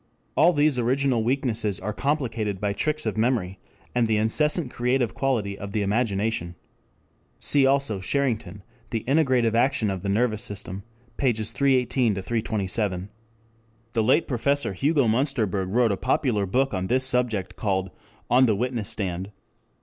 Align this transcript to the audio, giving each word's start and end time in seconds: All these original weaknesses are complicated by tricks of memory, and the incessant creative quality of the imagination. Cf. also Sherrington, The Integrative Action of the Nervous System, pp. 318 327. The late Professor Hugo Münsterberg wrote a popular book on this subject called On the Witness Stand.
All 0.35 0.51
these 0.51 0.79
original 0.79 1.23
weaknesses 1.23 1.79
are 1.79 1.93
complicated 1.93 2.59
by 2.59 2.73
tricks 2.73 3.05
of 3.05 3.17
memory, 3.17 3.59
and 3.93 4.07
the 4.07 4.17
incessant 4.17 4.71
creative 4.71 5.13
quality 5.13 5.55
of 5.55 5.73
the 5.73 5.83
imagination. 5.83 6.55
Cf. 7.39 7.69
also 7.69 7.99
Sherrington, 8.01 8.63
The 8.89 9.03
Integrative 9.07 9.53
Action 9.53 9.91
of 9.91 10.01
the 10.01 10.09
Nervous 10.09 10.41
System, 10.43 10.81
pp. 11.19 11.51
318 11.53 12.15
327. 12.15 13.09
The 13.93 14.03
late 14.03 14.27
Professor 14.27 14.73
Hugo 14.73 15.07
Münsterberg 15.07 15.71
wrote 15.71 15.91
a 15.91 15.97
popular 15.97 16.47
book 16.47 16.73
on 16.73 16.87
this 16.87 17.05
subject 17.05 17.55
called 17.55 17.91
On 18.27 18.47
the 18.47 18.55
Witness 18.55 18.89
Stand. 18.89 19.29